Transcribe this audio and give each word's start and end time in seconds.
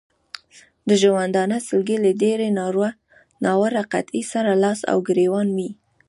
د 0.87 0.89
ژوندانه 1.01 1.57
سلګۍ 1.67 1.97
له 2.05 2.11
ډېرې 2.21 2.47
ناوړه 3.45 3.81
قحطۍ 3.91 4.23
سره 4.31 4.51
لاس 4.63 4.79
او 4.91 4.97
ګرېوان 5.07 5.47
وې. 5.57 5.69